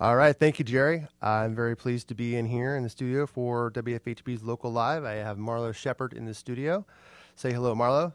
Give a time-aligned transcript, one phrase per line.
[0.00, 1.06] All right, thank you, Jerry.
[1.20, 5.04] I'm very pleased to be in here in the studio for WFHB's Local Live.
[5.04, 6.86] I have Marlowe Shepherd in the studio.
[7.36, 8.14] Say hello, Marlowe.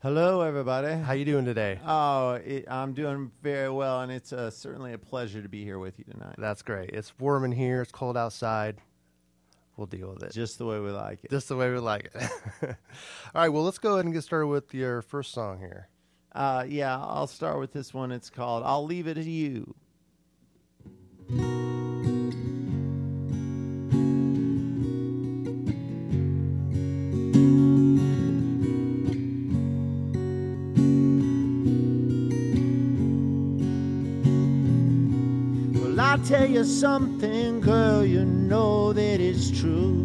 [0.00, 0.94] Hello, everybody.
[0.94, 1.80] How you doing today?
[1.86, 5.78] Oh, it, I'm doing very well, and it's uh, certainly a pleasure to be here
[5.78, 6.36] with you tonight.
[6.38, 6.88] That's great.
[6.94, 7.82] It's warm in here.
[7.82, 8.78] It's cold outside.
[9.76, 10.32] We'll deal with it.
[10.32, 11.30] Just the way we like it.
[11.30, 12.22] Just the way we like it.
[12.62, 15.88] All right, well, let's go ahead and get started with your first song here.
[16.32, 18.12] Uh, yeah, I'll start with this one.
[18.12, 19.74] It's called "I'll Leave It to You."
[21.30, 21.40] Well,
[36.00, 39.98] I'll tell you something, girl, you know that it's true.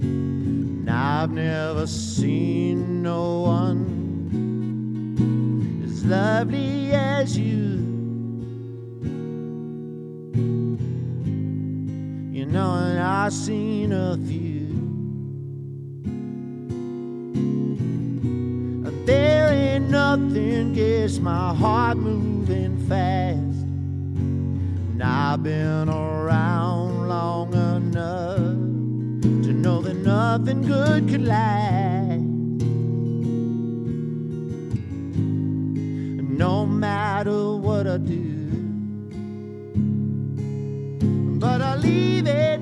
[0.00, 3.84] And I've never seen no one
[5.84, 7.36] as lovely as.
[7.36, 7.93] You
[13.24, 14.68] I've seen a few.
[18.84, 23.62] And There ain't nothing gets my heart moving fast.
[24.90, 32.20] And I've been around long enough to know that nothing good could last.
[36.44, 38.50] No matter what I do,
[41.38, 42.53] but I leave it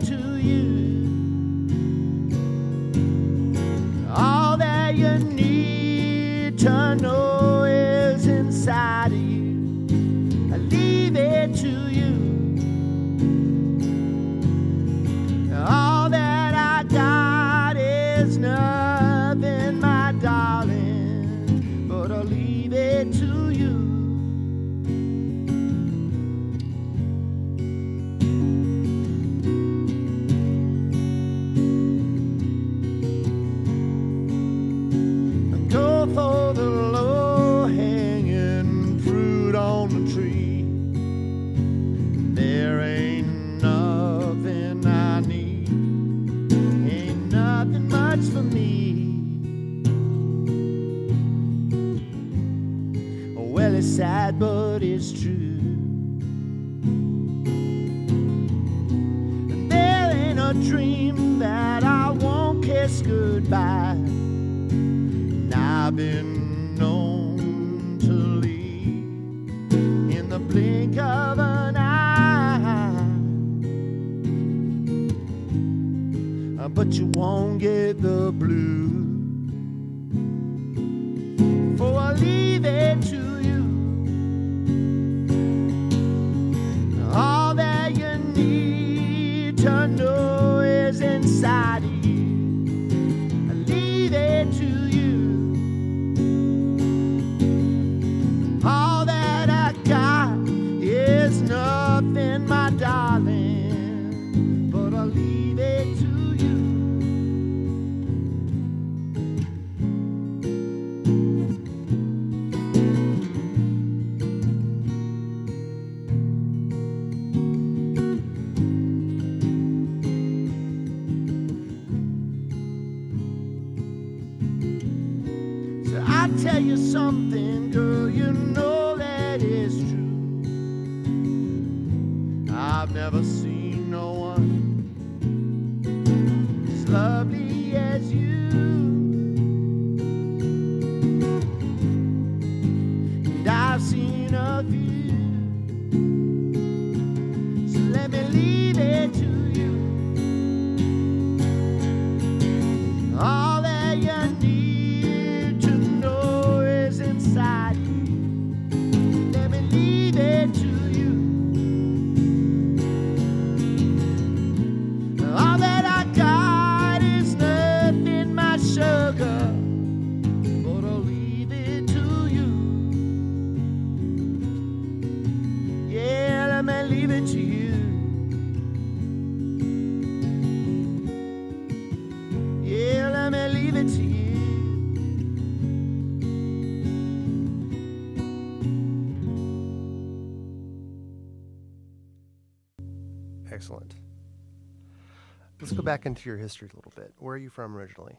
[195.93, 197.13] back into your history a little bit.
[197.19, 198.17] Where are you from originally?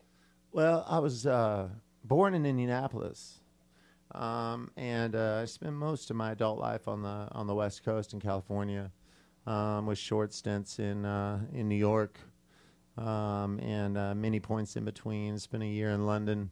[0.51, 1.69] Well, I was uh,
[2.03, 3.39] born in Indianapolis,
[4.13, 7.83] um, and uh, I spent most of my adult life on the on the West
[7.83, 8.91] Coast in California.
[9.45, 12.17] um, with short stints in uh, in New York,
[12.97, 15.37] um, and uh, many points in between.
[15.39, 16.49] Spent a year in London,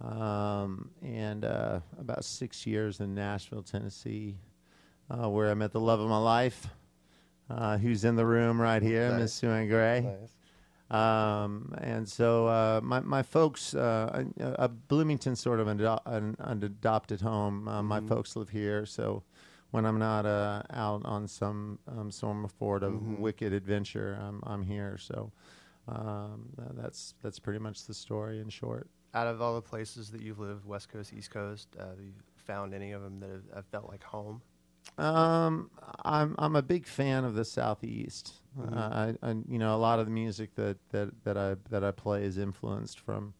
[0.00, 4.36] um, and uh, about six years in Nashville, Tennessee,
[5.10, 6.66] uh, where I met the love of my life,
[7.48, 9.20] uh, who's in the room right here, Nice.
[9.20, 10.00] Miss Sue Ann Gray.
[10.00, 10.36] Nice.
[10.90, 16.36] Um, and so uh, my my folks, uh, uh, Bloomington's sort of an, ado- an,
[16.40, 17.68] an adopted home.
[17.68, 18.08] Uh, my Mhm.
[18.08, 19.22] folks live here, so
[19.70, 23.18] when I'm not uh, out on some um, some sort of Mhm.
[23.20, 24.98] wicked adventure, I'm I'm here.
[24.98, 25.30] So
[25.86, 28.88] um, tha- that's that's pretty much the story in short.
[29.14, 32.12] Out of all the places that you've lived, West Coast, East Coast, uh, have you
[32.36, 34.40] found any of them that have, have felt like home?
[34.98, 35.70] Um,
[36.04, 38.34] I'm I'm a big fan of the southeast.
[38.56, 38.72] Mhm.
[38.72, 41.84] Uh, I, I you know a lot of the music that, that, that I that
[41.84, 43.34] I play is influenced from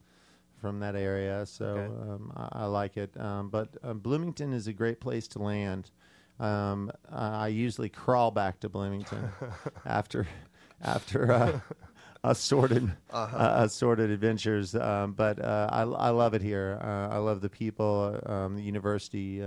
[0.60, 1.92] from that area, so Okay.
[2.02, 3.18] um, I, I like it.
[3.20, 5.90] Um, but um, Bloomington is a great place to land.
[6.38, 9.32] Um, I usually crawl back to Bloomington
[9.84, 10.26] after
[10.82, 11.52] after uh,
[12.24, 13.40] assorted Uh-huh.
[13.40, 14.74] uh, assorted adventures.
[14.74, 16.78] Um, but uh, I, I love it here.
[16.82, 18.18] Uh, I love the people.
[18.26, 19.42] Um, the university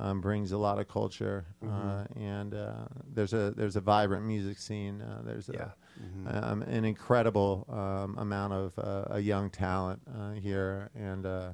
[0.00, 2.20] um, brings a lot of culture, uh, Mm-hmm.
[2.22, 5.02] and uh, there's a there's a vibrant music scene.
[5.02, 5.70] Uh, there's a, yeah.
[6.02, 6.42] Mhm.
[6.50, 11.52] um, an incredible um, amount of uh, a young talent uh, here, and uh,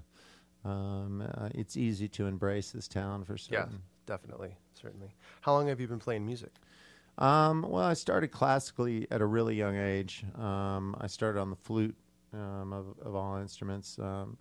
[0.64, 3.72] um, uh, it's easy to embrace this town for certain.
[3.72, 5.10] Yeah, definitely, certainly.
[5.40, 6.50] How long have you been playing music?
[7.18, 10.24] Um, well, I started classically at a really young age.
[10.38, 11.96] Um, I started on the flute
[12.34, 13.98] um, of, of all instruments.
[13.98, 14.36] Um,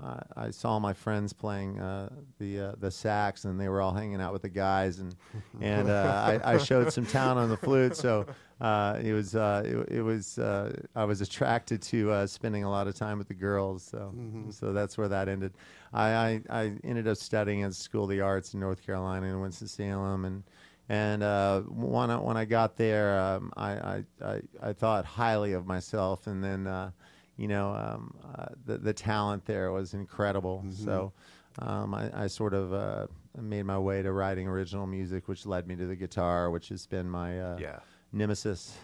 [0.00, 3.92] I, I saw my friends playing uh, the uh, the sax, and they were all
[3.92, 5.14] hanging out with the guys, and
[5.60, 7.96] and uh, I, I showed some talent on the flute.
[7.96, 8.26] So
[8.60, 12.70] uh, it was uh, it, it was uh, I was attracted to uh, spending a
[12.70, 13.82] lot of time with the girls.
[13.82, 14.52] So Mhm.
[14.54, 15.52] so that's where that ended.
[15.92, 19.40] I, I, I ended up studying at School of the Arts in North Carolina in
[19.40, 20.42] Winston Salem, and
[20.90, 25.52] and uh, when I, when I got there, um, I, I, I I thought highly
[25.54, 26.92] of myself, and then uh,
[27.38, 30.62] you know um, uh, the the talent there was incredible.
[30.66, 30.84] Mhm.
[30.84, 31.12] So
[31.60, 33.06] um, I, I sort of uh,
[33.40, 36.86] made my way to writing original music, which led me to the guitar, which has
[36.86, 37.78] been my uh, yeah.
[38.12, 38.76] nemesis.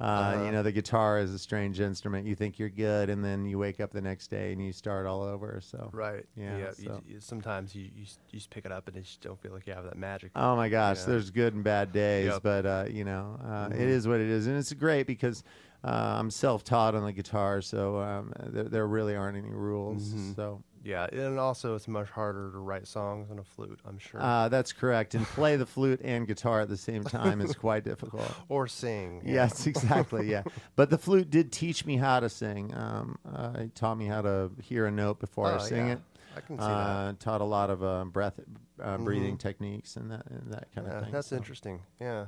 [0.00, 0.44] Uh, Uh-huh.
[0.46, 2.26] You know, the guitar is a strange instrument.
[2.26, 5.06] You think you're good, and then you wake up the next day and you start
[5.06, 5.60] all over.
[5.62, 6.24] So, Right.
[6.34, 6.70] Yeah, Yeah.
[6.72, 9.40] so- you, you, sometimes you, you you just pick it up and you just don't
[9.40, 10.32] feel like you have that magic.
[10.34, 12.42] oh my gosh, there's good and bad days, Yep.
[12.42, 13.74] but uh, you know, uh, Mhm.
[13.74, 15.44] it is what it is, and it's great because
[15.84, 20.08] uh, I'm self-taught on the guitar, so um, there, there really aren't any rules.
[20.12, 20.36] Mhm.
[20.36, 23.78] So Yeah, and also it's much harder to write songs on a flute.
[23.86, 24.20] I'm sure.
[24.20, 27.84] uh, that's correct, and play the flute and guitar at the same time is quite
[27.84, 28.34] difficult.
[28.48, 29.22] or sing.
[29.24, 30.28] Yes, exactly.
[30.30, 30.42] Yeah,
[30.76, 32.74] but the flute did teach me how to sing.
[32.74, 35.92] Um, uh, it taught me how to hear a note before I Oh, sing yeah.
[35.94, 36.00] it.
[36.34, 36.72] I can see that.
[36.72, 38.40] Uh, taught a lot of uh, breath,
[38.82, 39.40] uh, breathing Mhm.
[39.40, 41.12] techniques and that and that kind Yeah, of thing.
[41.12, 41.36] that's so.
[41.36, 41.82] interesting.
[42.00, 42.26] Yeah.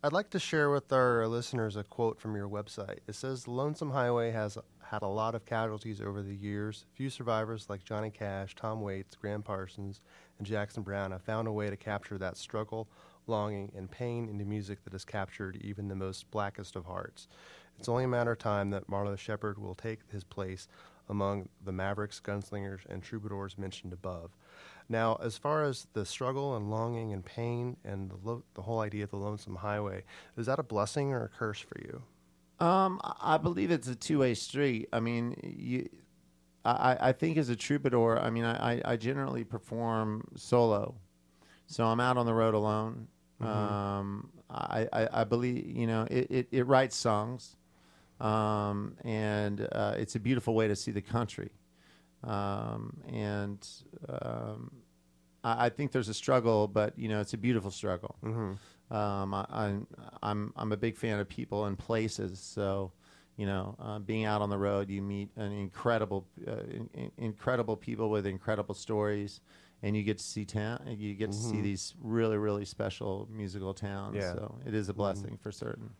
[0.00, 3.00] I'd like to share with our listeners a quote from your website.
[3.08, 6.84] It says The Lonesome Highway has had a lot of casualties over the years.
[6.94, 10.00] Few survivors like Johnny Cash, Tom Waits, Gram Parsons,
[10.38, 12.88] and Jackson Browne have found a way to capture that struggle,
[13.26, 17.26] longing, and pain into music that has captured even the most blackest of hearts.
[17.76, 20.68] It's only a matter of time that Marlowe Shepherd will take his place
[21.08, 24.30] among the mavericks, gunslingers, and troubadours mentioned above.
[24.88, 28.80] Now, as far as the struggle and longing and pain and the, lo- the whole
[28.80, 30.04] idea of the lonesome highway,
[30.36, 32.02] is that a blessing or a curse for you?
[32.64, 34.88] Um, I believe it's a two-way street.
[34.92, 35.88] I mean, you,
[36.64, 40.94] I, I think as a troubadour, I mean, I, I- generally perform solo,
[41.66, 43.08] so I'm out on the road alone.
[43.42, 43.46] Mhm.
[43.46, 47.56] Um, I, I, I believe, you know, it, it, it writes songs,
[48.20, 51.50] um, and uh, it's a beautiful way to see the country.
[52.24, 53.66] Um, and
[54.08, 54.70] um,
[55.44, 58.16] I, I think there's a struggle, but you know, it's a beautiful struggle.
[58.24, 58.94] Mm-hmm.
[58.94, 59.86] Um, I, I'm
[60.22, 62.40] I'm I'm a big fan of people and places.
[62.40, 62.92] So,
[63.36, 67.12] you know, uh, being out on the road, you meet an incredible, uh, in, in-
[67.18, 69.40] incredible people with incredible stories,
[69.82, 70.80] and you get to see town.
[70.98, 71.62] You get to see Mhm.
[71.62, 74.16] these really really special musical towns.
[74.16, 74.32] Yeah.
[74.32, 75.90] So it is a blessing for certain.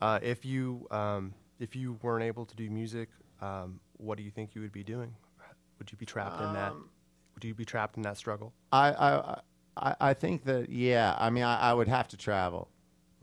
[0.00, 3.08] Uh, if you um, if you weren't able to do music,
[3.40, 5.14] um, what do you think you would be doing?
[5.78, 6.72] Would you be trapped in that?
[6.72, 6.88] Um,
[7.34, 8.52] Would you be trapped in that struggle?
[8.72, 9.40] I, I
[9.76, 11.14] I I think that yeah.
[11.18, 12.68] I mean, I, I would have to travel,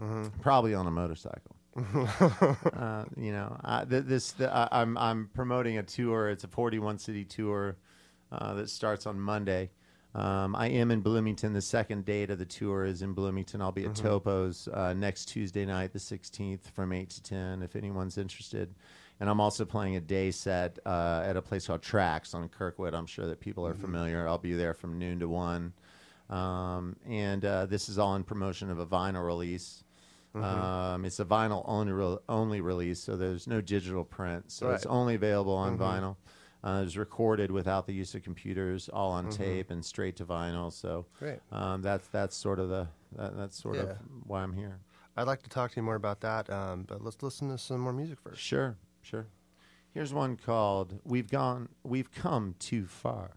[0.01, 0.39] Mm-hmm.
[0.41, 1.55] probably on a motorcycle.
[1.77, 6.29] uh, you know, uh, th- this the, I I'm I'm promoting a tour.
[6.29, 7.77] It's a 41 city tour
[8.31, 9.70] uh, that starts on Monday.
[10.13, 11.53] Um, I am in Bloomington.
[11.53, 13.62] The second date of the tour is in Bloomington.
[13.62, 14.01] I'll be at Mhm.
[14.03, 18.75] Topo's uh, next Tuesday night, the 16th, from 8 to 10, if anyone's interested.
[19.22, 22.96] And I'm also playing a day set uh, at a place called Tracks on Kirkwood.
[22.96, 23.80] I'm sure that people are Mhm.
[23.82, 24.28] familiar.
[24.28, 25.74] I'll be there from noon to 1.
[26.32, 29.84] Um, and uh, this is all in promotion of a vinyl release.
[30.34, 30.44] Mm-hmm.
[30.44, 34.50] Um, it's a vinyl only, re- only release, so there's no digital print.
[34.51, 35.82] So it's only available on Mhm.
[35.82, 36.16] vinyl.
[36.63, 39.34] Uh, it was recorded without the use of computers, all on Mhm.
[39.34, 40.72] tape and straight to vinyl.
[40.74, 41.06] So
[41.51, 42.88] um, that's that's sort of the
[43.18, 43.82] that, that's sort Yeah.
[43.84, 44.80] of why I'm here.
[45.16, 47.82] I'd like to talk to you more about that, um, but let's listen to some
[47.82, 48.42] more music first.
[48.42, 49.27] Sure, sure.
[49.93, 53.31] Here's one called "We've Gone, We've Come Too Far."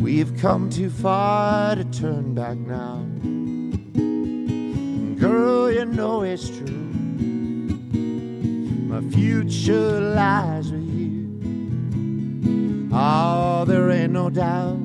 [0.00, 3.04] We've come too far to turn back now.
[5.24, 6.66] Girl, you know it's true.
[8.90, 11.40] My future lies with you.
[12.92, 14.76] Oh, there ain't no doubt.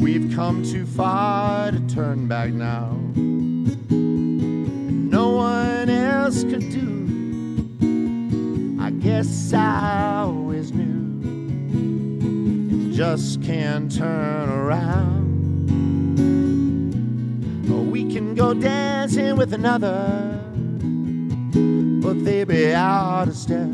[0.00, 2.90] We've come too far to turn back now.
[3.16, 7.08] And no one else could do.
[8.80, 10.94] I guess I always knew
[12.94, 15.23] just can't turn around.
[17.70, 20.40] Or we can go dancing with another,
[22.02, 23.68] but they be out of step.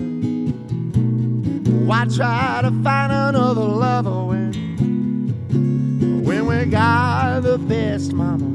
[1.87, 4.53] Why try to find another lover when,
[6.25, 8.47] when we got the best, mama?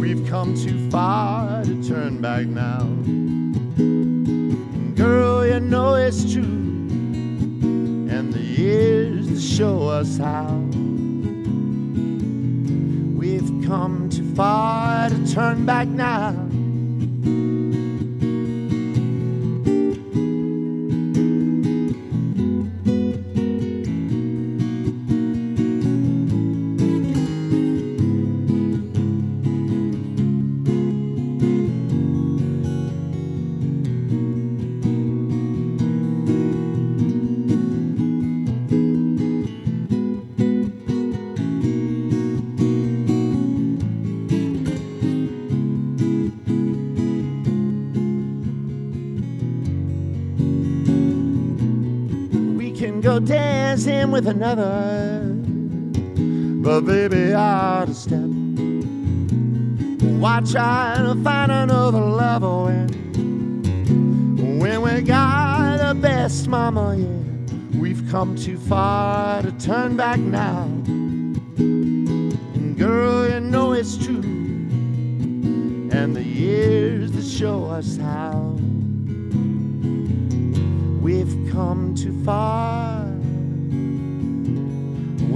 [0.00, 2.84] We've come too far to turn back now.
[4.96, 6.60] Girl, you know it's true
[8.10, 10.48] and the years show us how.
[13.16, 13.99] We've come
[14.34, 16.49] far to turn back now.
[53.24, 55.22] Dancing with another,
[56.62, 58.20] but baby, out of step.
[60.20, 62.88] Why try to find another lover when,
[64.58, 66.96] when we got the best, mama?
[66.96, 70.64] Yeah, we've come too far to turn back now.
[71.56, 74.20] And girl, you know it's true,
[75.92, 78.56] and the years that show us how.
[81.00, 82.89] We've come too far.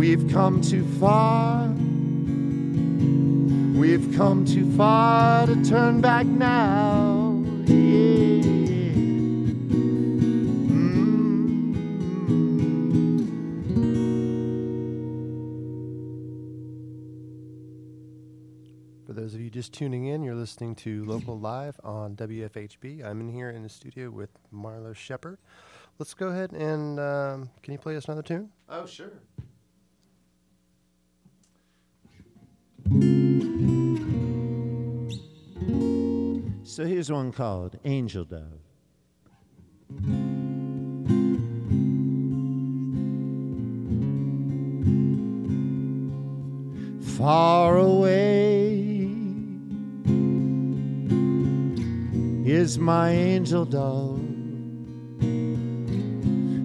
[0.07, 1.67] We've come too far.
[3.75, 7.43] We've come too far to turn back now.
[7.65, 8.43] Yeah.
[19.07, 23.03] For those of you just tuning in, you're listening to Local Live on WFHB.
[23.03, 25.39] I'm in here in the studio with Marlowe Shepherd.
[25.99, 28.51] Let's go ahead and um, can you play us another tune?
[28.69, 29.11] Oh, sure.
[36.63, 38.61] So here's one called Angel Dove.
[47.17, 48.85] Far away
[52.45, 54.21] is my angel dove.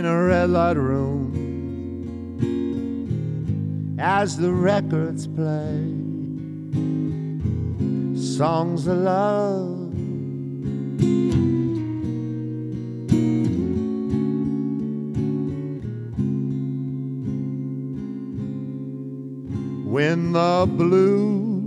[0.03, 1.31] in a red light room,
[3.97, 5.79] as the records play
[8.19, 9.79] songs of love.
[19.85, 21.63] When the blues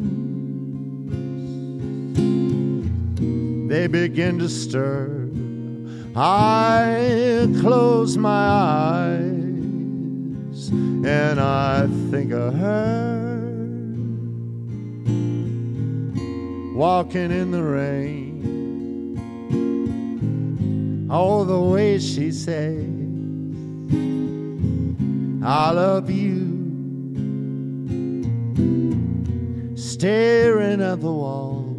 [3.71, 5.26] they begin to stir.
[6.19, 9.21] I close my eyes
[10.71, 13.37] and I think of her
[16.75, 18.33] walking in the rain.
[21.11, 22.83] Oh, the way she says,
[25.45, 26.47] I love you
[29.77, 31.77] staring at the walls,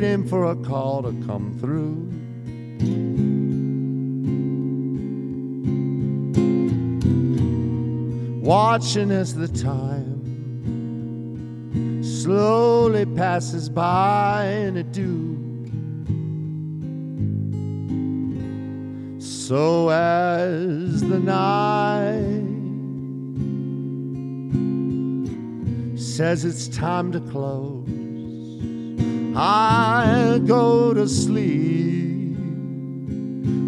[0.00, 1.96] waiting for a call to come through.
[8.40, 10.22] Watching as the time
[12.04, 15.34] slowly passes by and it do.
[19.18, 22.44] So as the night
[25.98, 27.77] says it's time to close,
[29.40, 32.36] I go to sleep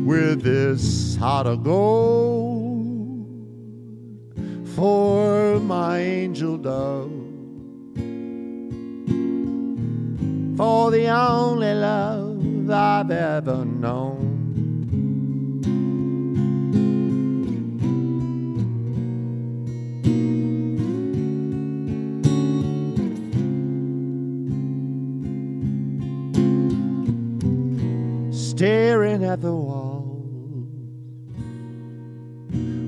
[0.05, 3.29] with this heart of gold
[4.75, 7.12] for my angel dove.
[10.57, 14.30] For the only love I've ever known.
[28.61, 30.23] Staring at the wall,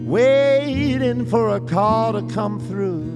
[0.04, 3.08] waiting for a call to come through.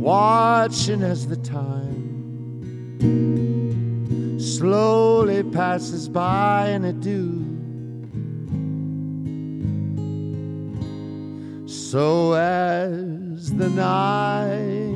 [0.00, 2.08] Watching as the time
[4.40, 7.44] slowly passes by and it do.
[11.66, 14.87] So as the night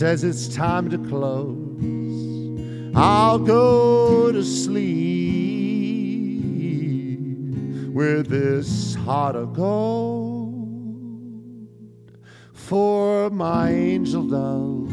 [0.00, 1.58] says it's time to close.
[2.96, 4.80] I'll go to sleep
[7.92, 10.54] with this heart of gold
[12.54, 14.88] for my angel dove,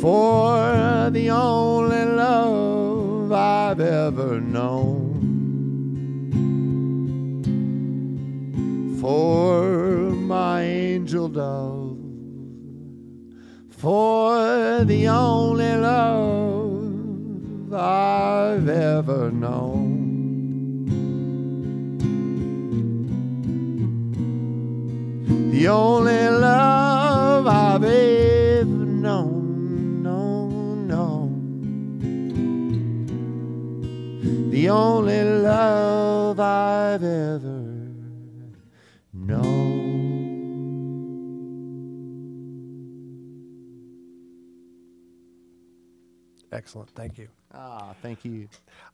[0.00, 5.18] for the only love I've ever known.
[9.02, 11.87] For my angel dove
[13.78, 19.94] for the only love I've ever known.
[25.52, 31.30] The only love I've ever known, no, no.
[34.50, 37.57] The only love I've ever
[46.58, 46.90] Excellent.
[46.90, 47.28] Thank you.
[47.54, 48.48] Ah, thank you.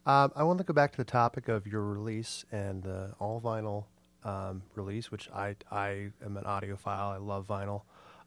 [0.05, 3.41] Um, I want to go back to the topic of your release and the all
[3.41, 3.85] vinyl
[4.23, 7.15] um, release, which I, I am an audiophile.
[7.15, 7.81] I love vinyl.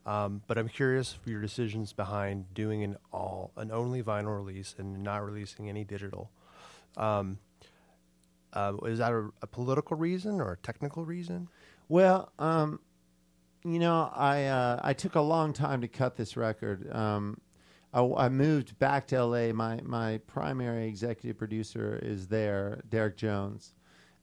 [0.05, 4.75] Um, but I'm curious for your decisions behind doing an all an only vinyl release
[4.77, 6.33] and not releasing any digital.
[6.97, 7.39] Um,
[8.53, 11.49] uh, is that a, a political reason or a technical reason?
[11.89, 12.81] Well, um,
[13.65, 16.93] you know, I uh, I took a long time to cut this record.
[16.93, 17.41] Um,
[17.93, 19.53] I, I moved back to LA.
[19.53, 23.75] My my primary executive producer is there, Derek Jones,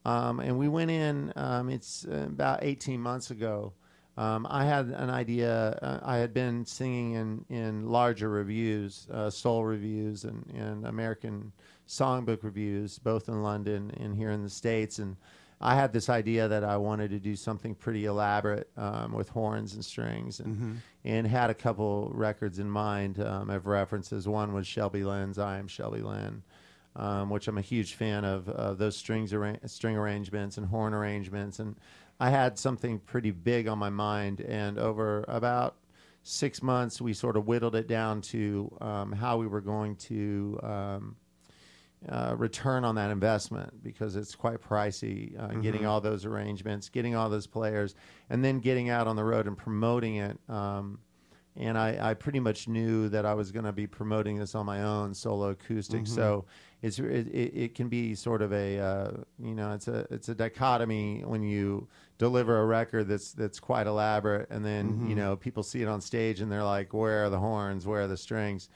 [0.06, 1.34] um, and we went in.
[1.36, 3.74] Um, it's uh, about eighteen months ago.
[4.18, 5.78] Um, I had an idea.
[5.82, 11.52] Uh, I had been singing in, in larger revues, uh, soul revues, and, and American
[11.88, 15.00] songbook revues, both in London and here in the States.
[15.00, 15.18] And
[15.62, 19.74] I had this idea that I wanted to do something pretty elaborate um, with horns
[19.74, 20.74] and strings, and Mm-hmm.
[21.06, 24.28] and had a couple records in mind um, of references.
[24.28, 26.44] One was Shelby Lynne's "I Am Shelby Lynne,"
[26.96, 28.50] um, which I'm a huge fan of.
[28.50, 31.76] Uh, those strings arra- string arrangements and horn arrangements, and
[32.20, 34.42] I had something pretty big on my mind.
[34.42, 35.76] And over about
[36.24, 40.60] six months, we sort of whittled it down to um, how we were going to.
[42.08, 47.16] Uh, return on that investment because it's quite pricey uh, getting all those arrangements, getting
[47.16, 47.96] all those players,
[48.30, 50.38] and then getting out on the road and promoting it.
[50.48, 51.00] Um,
[51.58, 54.66] and I, I pretty much knew that I was going to be promoting this on
[54.68, 56.06] my own solo acoustic.
[56.06, 56.46] So
[56.84, 60.30] it's it, it, it can be sort of a uh, you know it's a it's
[60.30, 61.88] a dichotomy when you
[62.20, 66.02] deliver a record that's that's quite elaborate, and then you know people see it on
[66.02, 67.88] stage and they're like, where are the horns?
[67.88, 68.70] Where are the strings?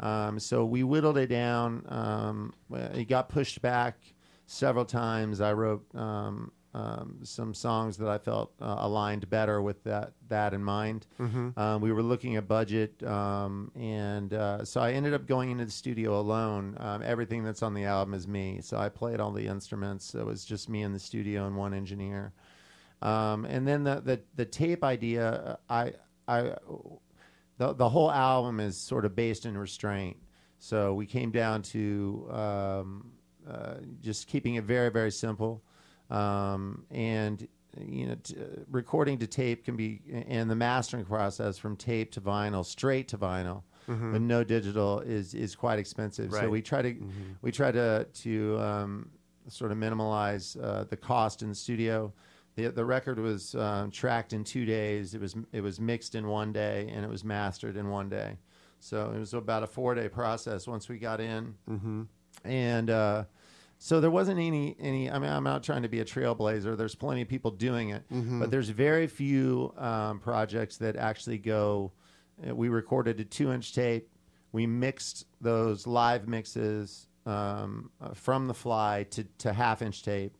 [0.00, 1.84] Um, so we whittled it down.
[1.88, 3.98] Um, it got pushed back
[4.46, 5.40] several times.
[5.40, 10.54] I wrote um, um, some songs that I felt uh, aligned better with that that
[10.54, 11.06] in mind.
[11.58, 15.66] Um, we were looking at budget, um, and uh, so I ended up going into
[15.66, 16.76] the studio alone.
[16.80, 18.60] Um, everything that's on the album is me.
[18.62, 20.06] So I played all the instruments.
[20.06, 22.32] So it was just me in the studio and one engineer.
[23.02, 25.92] Um, and then the, the the tape idea, I
[26.26, 26.54] I
[27.62, 30.16] the the whole album is sort of based in restraint.
[30.58, 33.12] So we came down to um,
[33.48, 35.62] uh, just keeping it very, very simple.
[36.10, 37.46] Um, and
[37.80, 38.36] you know, t-
[38.70, 43.18] recording to tape can be, and the mastering process from tape to vinyl, straight to
[43.18, 43.62] vinyl,
[44.12, 46.30] with no digital is is quite expensive.
[46.42, 46.94] So we try to
[47.42, 49.10] we try to to um,
[49.48, 52.12] sort of minimize uh, the cost in the studio.
[52.54, 55.14] The, the record was um, tracked in two days.
[55.14, 58.36] It was it was mixed in one day, and it was mastered in one day.
[58.80, 62.02] So it was about a four day process once we got in, Mm-hmm.
[62.44, 63.24] and uh,
[63.78, 65.10] so there wasn't any any.
[65.10, 66.76] I mean, I'm not trying to be a trailblazer.
[66.76, 71.92] There's plenty of people doing it, but there's very few um, projects that actually go.
[72.48, 74.08] uh, We recorded a two inch tape.
[74.52, 80.36] We mixed those live mixes um, uh, from the fly to, to half inch tape,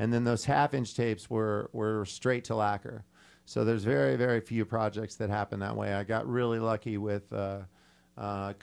[0.00, 3.04] and then those half inch tapes were were straight to lacquer.
[3.44, 5.94] So there's very very few projects that happen that way.
[5.94, 7.32] I got really lucky with.
[7.32, 7.60] Uh,
[8.18, 8.54] uh,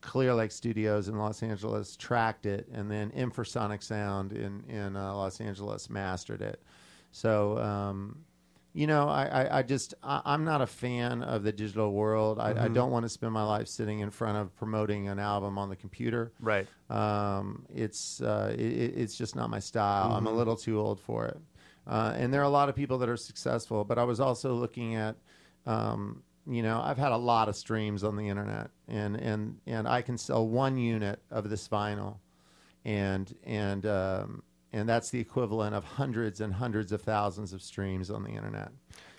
[0.00, 5.12] Clear Lake Studios in Los Angeles tracked it, and then Infrasonic Sound in in uh,
[5.14, 6.62] Los Angeles mastered it.
[7.10, 8.18] So, um,
[8.72, 12.38] you know, I, I, I just I, I'm not a fan of the digital world.
[12.38, 15.58] I, I don't want to spend my life sitting in front of promoting an album
[15.58, 16.32] on the computer.
[16.40, 16.66] Right.
[16.88, 20.12] Um, it's uh, it, it's just not my style.
[20.12, 21.38] I'm a little too old for it.
[21.86, 24.54] Uh, and there are a lot of people that are successful, but I was also
[24.54, 25.16] looking at,
[25.66, 29.88] um, you know, I've had a lot of streams on the internet, and and and
[29.88, 32.18] I can sell one unit of this vinyl,
[32.84, 38.10] and and um, and that's the equivalent of hundreds and hundreds of thousands of streams
[38.10, 38.70] on the internet.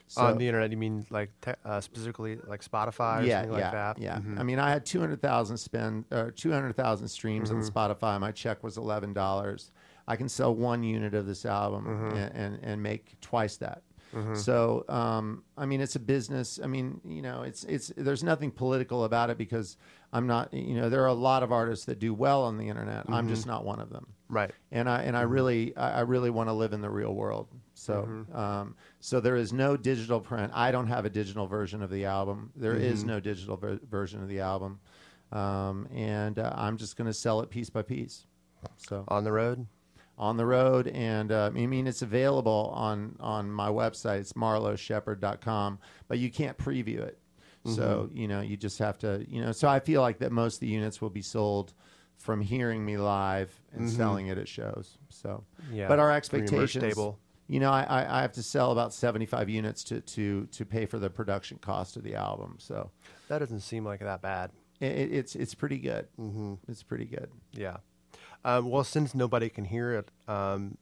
[0.08, 3.58] So- on the internet, you mean like te- uh, specifically like Spotify or yeah, something
[3.60, 3.98] yeah, like that?
[4.00, 4.40] Yeah, Mhm.
[4.40, 7.78] I mean, I had two hundred thousand spend or two hundred thousand streams on Mm-hmm.
[7.78, 8.20] Spotify.
[8.20, 9.72] My check was eleven dollars.
[10.08, 12.18] I can sell one unit of this album Mm-hmm.
[12.18, 13.84] and, and and make twice that.
[14.34, 16.60] So, um, I mean, it's a business.
[16.62, 19.78] I mean, you know, it's it's there's nothing political about it because
[20.12, 20.54] I'm not.
[20.54, 23.06] You know, there are a lot of artists that do well on the internet.
[23.08, 24.52] I'm just not one of them Right.
[24.72, 27.48] and I and I really I really want to live in the real world.
[27.74, 30.52] So um, so there is no digital print.
[30.56, 32.52] I don't have a digital version of the album.
[32.56, 34.80] There is no digital ver- version of the album,
[35.32, 38.26] um, and uh, I'm just going to sell it piece by piece.
[38.78, 39.66] So On the road.
[40.18, 44.20] on the road, and uh, I mean it's available on on my website.
[44.20, 47.18] It's marloweshepherd.com, but you can't preview it.
[47.64, 49.52] So you know you just have to you know.
[49.52, 51.74] So I feel like that most of the units will be sold
[52.22, 54.98] from hearing me live and selling it at shows.
[55.10, 55.88] So Yeah.
[55.88, 57.16] but our From your merch expectations,
[57.48, 60.66] you know, I, I, I have to sell about seventy five units to to to
[60.66, 62.56] pay for the production cost of the album.
[62.60, 62.92] So
[63.28, 64.52] That doesn't seem like that bad.
[64.80, 66.08] it, it- it's it's pretty good.
[66.20, 66.54] Mm-hmm.
[66.68, 67.30] It's pretty good.
[67.54, 67.78] Yeah.
[68.46, 70.78] Um, well, since nobody can hear it, um,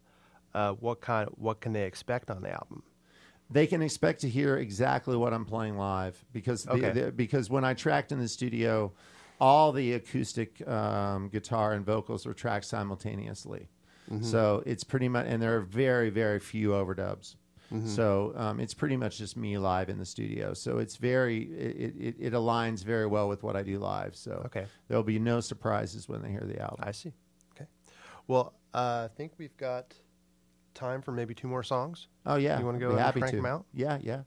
[0.53, 1.29] uh, what kind?
[1.37, 2.83] What can they expect on the album?
[3.51, 7.63] they can expect to hear exactly what I'm playing live because the, the- because when
[7.65, 8.93] I tracked in the studio,
[9.39, 13.69] all the acoustic um, guitar and vocals were tracked simultaneously.
[14.11, 14.23] Mm-hmm.
[14.23, 17.35] So it's pretty much, and there are very very few overdubs.
[17.71, 17.87] Mm-hmm.
[17.87, 20.53] So um, it's pretty much just me live in the studio.
[20.55, 24.15] So it's very it, it, it aligns very well with what I do live.
[24.15, 24.65] So Okay.
[24.87, 26.79] there'll be no surprises when they hear the album.
[26.81, 27.13] I see.
[27.55, 27.67] Okay.
[28.27, 29.93] Well, uh, I think we've got
[30.73, 32.07] time for maybe two more songs.
[32.25, 33.37] oh yeah, You wanna go Be and happy crank to.
[33.39, 33.65] 'em out?
[33.73, 34.21] Yeah, yeah.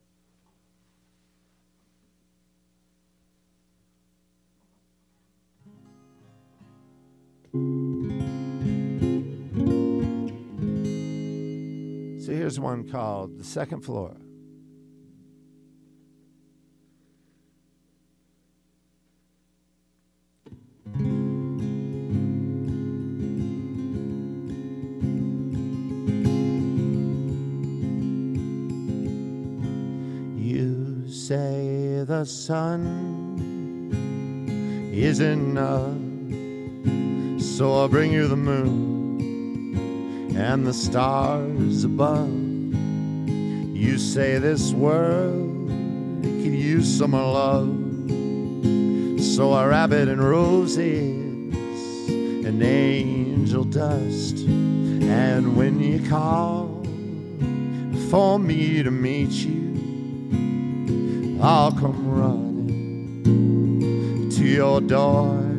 [7.53, 7.59] So
[12.33, 14.17] here's one called The Second Floor.
[30.39, 33.11] You say the sun
[34.95, 36.02] isn't enough,
[37.63, 42.29] so I'll bring you the moon and the stars above.
[42.29, 45.69] You say this world
[46.23, 47.69] could use some love,
[49.23, 50.81] so I wrap it in roses
[52.45, 54.39] and angel dust.
[54.39, 56.83] And when you call
[58.11, 63.23] for me to meet you, I'll come running
[64.31, 65.52] to your door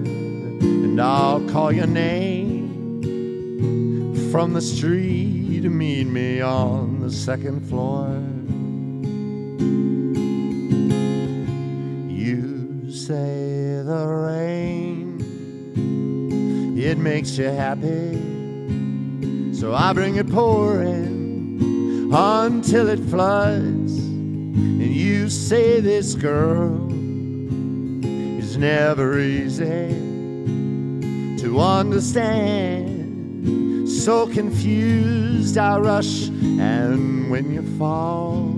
[0.93, 3.01] and I'll call your name
[4.32, 8.10] from the street to meet me on the second floor.
[12.08, 15.17] You say the rain,
[16.77, 18.21] it makes you happy,
[19.51, 23.97] so I bring it pouring until it floods.
[23.97, 26.88] And you say this girl
[28.38, 30.03] is never easy.
[31.43, 32.89] To understand.
[33.89, 38.56] So confused, I rush, and when you fall,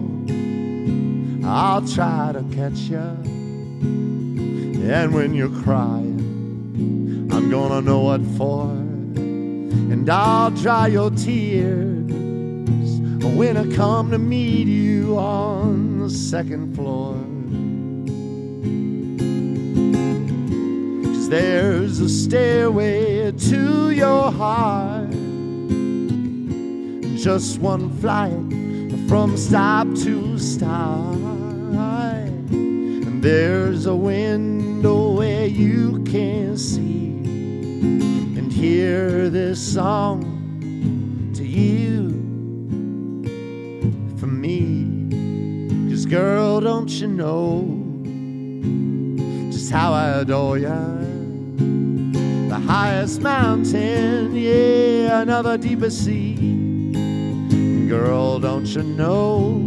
[1.43, 2.99] I'll try to catch you.
[4.87, 12.11] And when you're crying, I'm gonna know what for, and I'll dry your tears
[13.35, 17.24] when I come to meet you on the second floor.
[21.25, 25.09] Cause there's a stairway to your heart,
[27.17, 31.17] just one flight from stop to start.
[32.51, 37.07] And there's a window where you can see
[38.37, 40.21] and hear this song
[41.33, 42.11] to you
[44.19, 45.89] from me.
[45.89, 47.81] Cause girl, don't you know
[49.51, 51.04] just how I adore ya?
[52.67, 56.35] Highest mountain, yeah, another deeper sea.
[57.87, 59.61] Girl, don't you know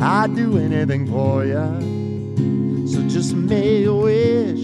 [0.00, 1.66] I'd do anything for ya?
[2.86, 4.60] So just make a wish.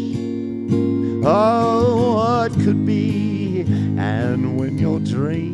[1.24, 3.64] Oh, what could be?
[3.96, 5.46] And when your dreams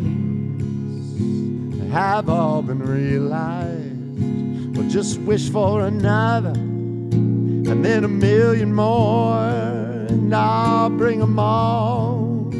[1.92, 9.75] have all been realized, well, just wish for another and then a million more,
[10.16, 12.50] and I'll bring 'em all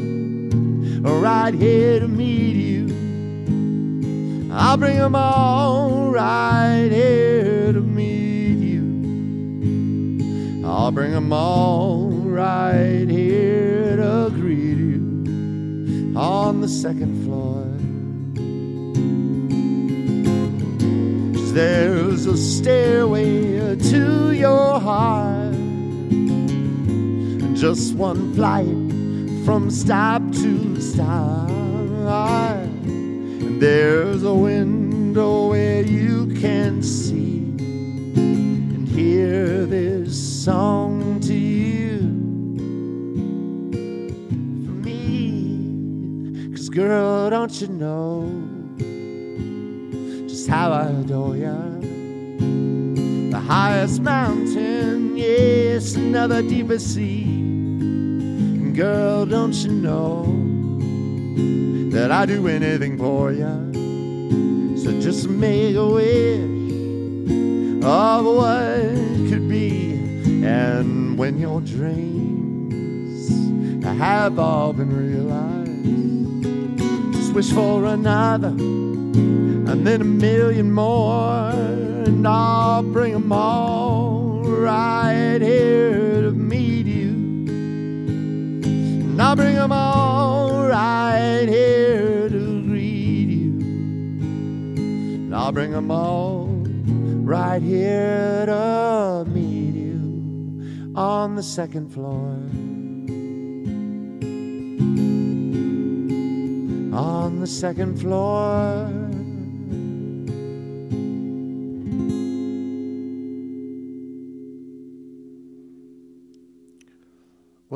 [1.03, 2.85] right here to meet you.
[4.51, 8.83] I'll bring 'em all right here to meet you.
[10.65, 12.11] I'll bring 'em all
[12.43, 17.67] right here to greet you on the second floor.
[21.57, 25.36] there's a stairway to your heart,
[27.59, 28.67] just one flight
[29.43, 31.49] from stop to stop.
[31.49, 37.39] And there's a window where you can see
[38.15, 41.97] and hear this song to you
[44.63, 46.51] for me.
[46.55, 48.31] Cause girl, don't you know
[50.27, 51.57] just how I adore ya?
[53.31, 57.46] The highest mountain, yes, another deeper sea.
[58.77, 60.23] Girl, don't you know
[61.89, 63.55] that I do anything for ya?
[64.77, 66.37] So just make a wish
[67.83, 69.95] of what could be.
[70.45, 73.29] And when your dreams
[73.83, 76.43] have all been realized,
[77.15, 85.41] just wish for another and then a million more, and I'll bring 'em all right
[85.41, 85.86] here
[89.17, 93.57] And I'll bring 'em all right here to greet you.
[95.25, 96.63] And I'll bring 'em all
[97.25, 102.29] right here to meet you on the second floor.
[106.93, 109.06] On the second floor.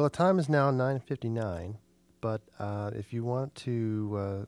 [0.01, 1.75] Well, the time is now 9:59,
[2.21, 4.45] but uh, if you want to uh,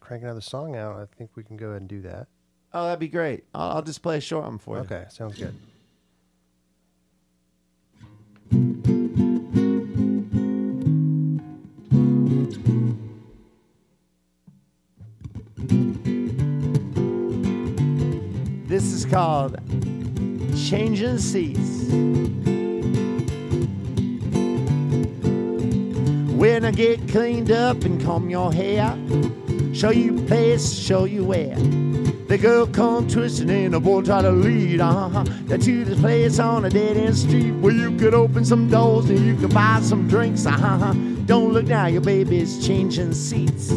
[0.00, 2.28] crank another song out, I think we can go ahead and do that.
[2.72, 3.44] Oh, that'd be great.
[3.54, 4.82] I'll, I'll just play a short one for you.
[4.84, 5.54] Okay, sounds good.
[18.66, 19.58] This is called
[20.56, 22.55] Changing Seats.
[26.46, 28.96] When I get cleaned up and comb your hair,
[29.74, 31.56] show you place, show you where.
[31.56, 36.64] The girl come twisting and the boy try to lead, uh-huh, to this place on
[36.64, 40.06] a dead end street where you could open some doors and you could buy some
[40.06, 40.92] drinks, uh-huh.
[41.26, 43.72] Don't look now, your baby's changing seats.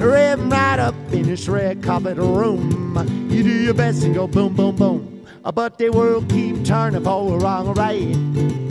[0.00, 3.30] Revving right up in this red carpet room.
[3.30, 5.24] You do your best and go boom, boom, boom.
[5.44, 8.63] But the world keep turning for the wrong right.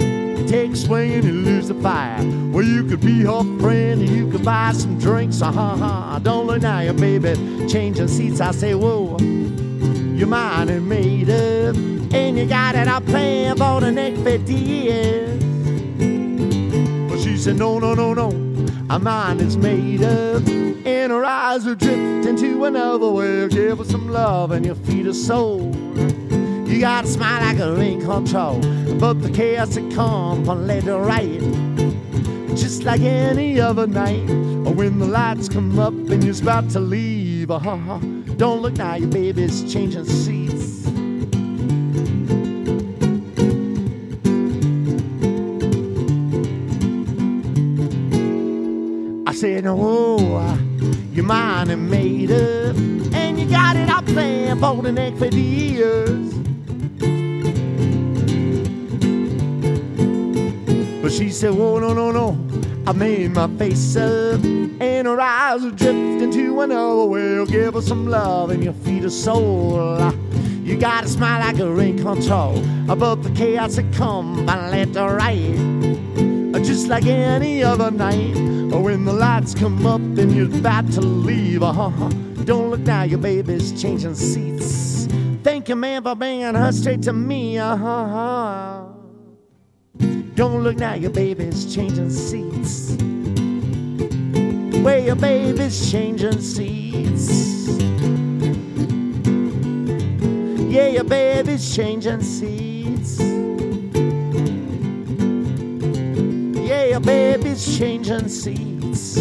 [0.48, 2.18] Take a swing and lose the fire.
[2.52, 5.42] Well, you could be her friend and you could buy some drinks.
[5.42, 6.20] Uh huh.
[6.20, 7.34] Don't look now, your baby
[7.68, 8.42] changing seats.
[8.42, 13.82] I say, whoa, your mind is made up, and you got it all planned for
[13.82, 15.44] the next 50 years.
[17.10, 18.30] But she said, no, no, no, no.
[18.90, 23.52] Our mind is made up, and her eyes are drifting to another world.
[23.52, 25.76] Give her some love, and your feet are sold.
[26.74, 28.60] You gotta smile like a in control,
[28.98, 31.40] but the chaos that comes led to right.
[32.58, 34.28] Just like any other night,
[34.66, 37.52] or when the lights come up and you're about to leave.
[37.52, 38.00] Uh-huh.
[38.38, 40.88] Don't look now, your baby's changing seats.
[49.28, 50.58] I said, oh,
[51.14, 52.76] your mind is made up,
[53.14, 56.43] and you got it all planned for the next 50 years.
[61.14, 62.38] She said, oh, no, no, no.
[62.86, 67.46] I made my face up, and her eyes are drifting to another well.
[67.46, 70.12] Give her some love, and your feet are soul.
[70.64, 72.58] You gotta smile like a in control
[72.90, 75.84] above the chaos that come by left or right
[76.64, 78.36] just like any other night.
[78.74, 82.10] When the lights come up and you're about to leave, uh-huh.
[82.46, 85.08] Don't look now, your baby's changing seats.
[85.44, 88.83] Thank you, man, for bringing her straight to me, uh-huh.
[90.36, 92.96] Don't look now, your baby's changing seats.
[94.84, 97.68] Where your baby's changing seats.
[100.74, 103.20] Yeah, your baby's changing seats.
[106.68, 109.18] Yeah, your baby's changing seats.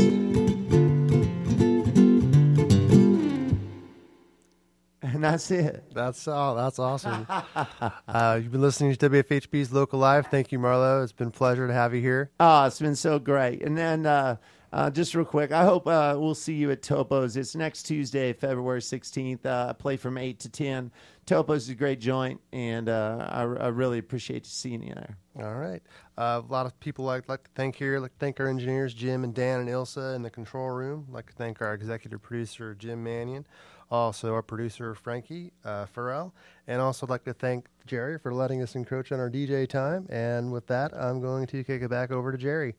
[5.33, 5.85] That's it.
[5.95, 6.55] That's all.
[6.55, 7.27] That's awesome.
[8.07, 10.27] uh, you've been listening to WFHB's Local Live.
[10.27, 11.03] Thank you, Marlowe.
[11.03, 12.31] It's been a pleasure to have you here.
[12.39, 13.63] Oh, it's been so great.
[13.63, 14.37] And then uh,
[14.75, 17.39] uh, just real quick, I hope uh, we'll see you at Topo's.
[17.39, 19.47] It's next Tuesday, February 16th.
[19.47, 20.93] Uh, I play from 8 to 10.
[21.25, 25.17] Topo's is a great joint, and uh, I, I really appreciate you seeing you there.
[25.39, 25.81] All right.
[26.19, 27.97] Uh, a lot of people I'd like to thank here.
[27.97, 31.07] I'd like to thank our engineers, Jim and Dan and Ilze in the control room.
[31.09, 33.47] I'd like to thank our executive producer, Jim Manion.
[33.93, 36.33] Also, our producer, Frankie uh, Farrell.
[36.67, 40.07] And also, I'd like to thank Jerry for letting us encroach on our DJ time.
[40.09, 42.75] And with that, I'm going to kick it back over to Jerry.